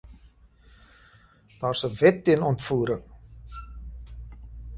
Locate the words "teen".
2.25-2.47